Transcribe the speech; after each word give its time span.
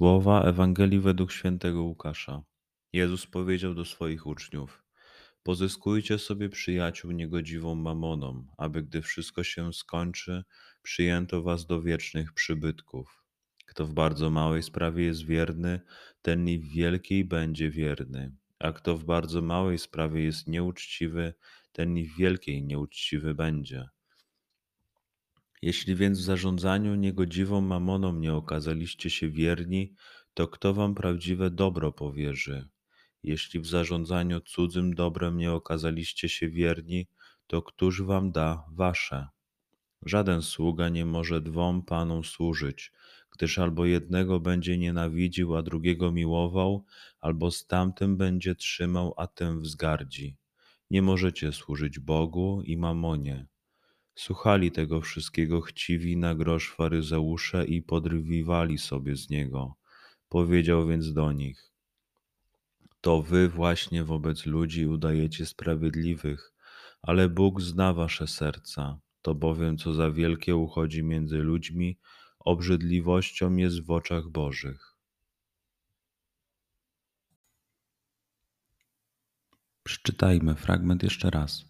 Słowa 0.00 0.42
Ewangelii 0.42 1.00
według 1.00 1.32
świętego 1.32 1.82
Łukasza. 1.82 2.42
Jezus 2.92 3.26
powiedział 3.26 3.74
do 3.74 3.84
swoich 3.84 4.26
uczniów: 4.26 4.84
Pozyskujcie 5.42 6.18
sobie 6.18 6.48
przyjaciół 6.48 7.10
niegodziwą 7.10 7.74
mamoną, 7.74 8.46
aby 8.58 8.82
gdy 8.82 9.02
wszystko 9.02 9.44
się 9.44 9.72
skończy, 9.72 10.44
przyjęto 10.82 11.42
was 11.42 11.66
do 11.66 11.82
wiecznych 11.82 12.32
przybytków. 12.32 13.24
Kto 13.66 13.86
w 13.86 13.92
bardzo 13.92 14.30
małej 14.30 14.62
sprawie 14.62 15.04
jest 15.04 15.26
wierny, 15.26 15.80
ten 16.22 16.48
i 16.48 16.58
w 16.58 16.68
wielkiej 16.72 17.24
będzie 17.24 17.70
wierny. 17.70 18.32
A 18.58 18.72
kto 18.72 18.96
w 18.96 19.04
bardzo 19.04 19.42
małej 19.42 19.78
sprawie 19.78 20.24
jest 20.24 20.46
nieuczciwy, 20.46 21.34
ten 21.72 21.96
i 21.96 22.06
w 22.06 22.16
wielkiej 22.16 22.62
nieuczciwy 22.62 23.34
będzie. 23.34 23.88
Jeśli 25.62 25.96
więc 25.96 26.18
w 26.18 26.22
zarządzaniu 26.22 26.94
niegodziwą 26.94 27.60
mamoną 27.60 28.16
nie 28.16 28.34
okazaliście 28.34 29.10
się 29.10 29.30
wierni, 29.30 29.94
to 30.34 30.48
kto 30.48 30.74
wam 30.74 30.94
prawdziwe 30.94 31.50
dobro 31.50 31.92
powierzy? 31.92 32.68
Jeśli 33.22 33.60
w 33.60 33.66
zarządzaniu 33.66 34.40
cudzym 34.40 34.94
dobrem 34.94 35.36
nie 35.36 35.52
okazaliście 35.52 36.28
się 36.28 36.50
wierni, 36.50 37.06
to 37.46 37.62
któż 37.62 38.02
wam 38.02 38.32
da 38.32 38.64
wasze? 38.72 39.28
Żaden 40.02 40.42
sługa 40.42 40.88
nie 40.88 41.06
może 41.06 41.40
dwom 41.40 41.82
panom 41.82 42.24
służyć, 42.24 42.92
gdyż 43.30 43.58
albo 43.58 43.86
jednego 43.86 44.40
będzie 44.40 44.78
nienawidził, 44.78 45.56
a 45.56 45.62
drugiego 45.62 46.12
miłował, 46.12 46.84
albo 47.20 47.50
z 47.50 47.66
tamtym 47.66 48.16
będzie 48.16 48.54
trzymał, 48.54 49.14
a 49.16 49.26
tym 49.26 49.60
wzgardzi. 49.60 50.36
Nie 50.90 51.02
możecie 51.02 51.52
służyć 51.52 51.98
Bogu 51.98 52.62
i 52.64 52.76
mamonie. 52.76 53.49
Słuchali 54.20 54.70
tego 54.70 55.00
wszystkiego 55.00 55.60
chciwi 55.60 56.16
na 56.16 56.34
grosz 56.34 56.70
faryzeusze 56.70 57.64
i 57.64 57.82
podrywiwali 57.82 58.78
sobie 58.78 59.16
z 59.16 59.30
niego. 59.30 59.74
Powiedział 60.28 60.86
więc 60.86 61.12
do 61.12 61.32
nich: 61.32 61.72
To 63.00 63.22
wy 63.22 63.48
właśnie 63.48 64.04
wobec 64.04 64.46
ludzi 64.46 64.86
udajecie 64.86 65.46
sprawiedliwych, 65.46 66.52
ale 67.02 67.28
Bóg 67.28 67.60
zna 67.60 67.92
wasze 67.92 68.26
serca. 68.26 68.98
To 69.22 69.34
bowiem, 69.34 69.78
co 69.78 69.94
za 69.94 70.10
wielkie 70.10 70.56
uchodzi 70.56 71.02
między 71.02 71.38
ludźmi, 71.38 71.98
obrzydliwością 72.38 73.56
jest 73.56 73.80
w 73.86 73.90
oczach 73.90 74.28
Bożych. 74.28 74.96
Przeczytajmy 79.82 80.54
fragment 80.54 81.02
jeszcze 81.02 81.30
raz. 81.30 81.69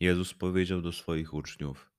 Jezus 0.00 0.34
powiedział 0.34 0.82
do 0.82 0.92
swoich 0.92 1.34
uczniów: 1.34 1.90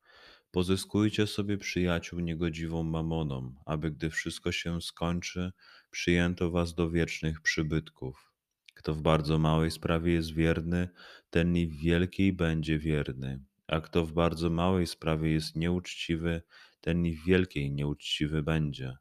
Pozyskujcie 0.51 1.27
sobie 1.27 1.57
przyjaciół 1.57 2.19
niegodziwą 2.19 2.83
mamoną, 2.83 3.55
aby 3.65 3.91
gdy 3.91 4.09
wszystko 4.09 4.51
się 4.51 4.81
skończy, 4.81 5.51
przyjęto 5.91 6.51
was 6.51 6.73
do 6.73 6.89
wiecznych 6.89 7.41
przybytków. 7.41 8.31
Kto 8.73 8.93
w 8.93 9.01
bardzo 9.01 9.39
małej 9.39 9.71
sprawie 9.71 10.13
jest 10.13 10.33
wierny, 10.33 10.89
ten 11.29 11.57
i 11.57 11.67
w 11.67 11.81
wielkiej 11.81 12.33
będzie 12.33 12.79
wierny, 12.79 13.43
a 13.67 13.81
kto 13.81 14.05
w 14.05 14.13
bardzo 14.13 14.49
małej 14.49 14.87
sprawie 14.87 15.31
jest 15.31 15.55
nieuczciwy, 15.55 16.41
ten 16.81 17.05
i 17.05 17.15
w 17.15 17.25
wielkiej 17.25 17.71
nieuczciwy 17.71 18.43
będzie. 18.43 18.97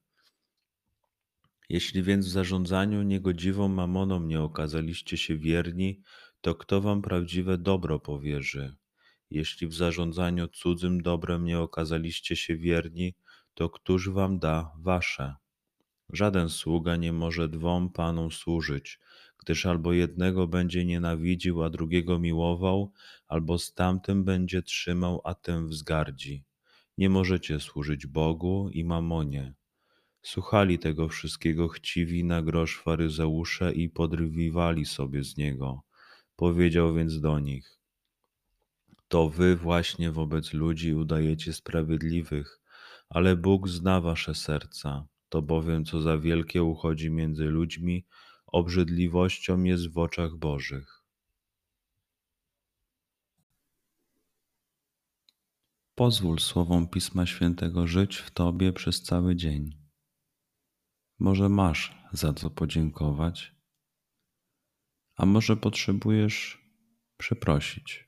Jeśli 1.69 2.03
więc 2.03 2.27
w 2.27 2.31
zarządzaniu 2.31 3.03
niegodziwą 3.03 3.69
mamoną 3.69 4.21
nie 4.21 4.41
okazaliście 4.41 5.17
się 5.17 5.37
wierni, 5.37 6.03
to 6.41 6.55
kto 6.55 6.81
wam 6.81 7.03
prawdziwe 7.03 7.59
dobro 7.59 8.01
powierzy? 8.01 8.77
Jeśli 9.31 9.67
w 9.67 9.75
zarządzaniu 9.75 10.49
cudzym 10.49 11.03
dobrem 11.03 11.45
nie 11.45 11.61
okazaliście 11.61 12.37
się 12.37 12.57
wierni, 12.57 13.15
to 13.55 13.71
któż 13.71 14.09
wam 14.09 14.39
da 14.39 14.73
wasze? 14.77 15.35
Żaden 16.13 16.49
sługa 16.49 16.97
nie 16.97 17.13
może 17.13 17.49
dwom 17.49 17.91
panom 17.91 18.33
służyć, 18.33 18.99
gdyż 19.39 19.67
albo 19.67 19.93
jednego 19.93 20.47
będzie 20.47 20.85
nienawidził, 20.85 21.63
a 21.63 21.71
drugiego 21.71 22.19
miłował, 22.19 22.93
albo 23.29 23.59
z 23.59 23.75
tamtym 23.75 24.25
będzie 24.25 24.63
trzymał, 24.63 25.21
a 25.25 25.35
tym 25.35 25.69
wzgardzi. 25.69 26.45
Nie 26.99 27.11
możecie 27.11 27.61
służyć 27.61 28.07
Bogu 28.07 28.71
i 28.73 28.85
mamonie. 28.85 29.55
Słuchali 30.23 30.79
tego 30.79 31.09
wszystkiego 31.09 31.69
chciwi 31.69 32.25
na 32.25 32.43
grosz 32.43 32.79
faryzeusze 32.79 33.73
i 33.73 33.89
podrywiwali 33.89 34.85
sobie 34.85 35.25
z 35.25 35.37
niego. 35.37 35.83
Powiedział 36.37 36.95
więc 36.95 37.21
do 37.21 37.39
nich: 37.39 37.78
to 39.09 39.29
wy 39.29 39.57
właśnie 39.57 40.13
wobec 40.13 40.53
ludzi 40.53 40.95
udajecie 40.95 41.53
sprawiedliwych, 41.53 42.61
ale 43.09 43.37
Bóg 43.37 43.69
zna 43.69 44.01
wasze 44.01 44.35
serca. 44.35 45.07
To 45.29 45.43
bowiem, 45.43 45.85
co 45.85 46.01
za 46.01 46.19
wielkie 46.19 46.63
uchodzi 46.63 47.11
między 47.11 47.45
ludźmi, 47.45 48.07
obrzydliwością 48.47 49.63
jest 49.63 49.93
w 49.93 49.99
oczach 49.99 50.37
Bożych. 50.37 51.05
Pozwól 55.95 56.39
słowom 56.39 56.89
Pisma 56.89 57.27
Świętego 57.27 57.87
żyć 57.87 58.17
w 58.17 58.31
Tobie 58.31 58.73
przez 58.73 59.03
cały 59.03 59.37
dzień. 59.37 59.79
Może 61.19 61.49
masz 61.49 61.99
za 62.13 62.33
co 62.33 62.51
podziękować, 62.51 63.55
a 65.17 65.27
może 65.27 65.57
potrzebujesz 65.57 66.59
przeprosić. 67.17 68.08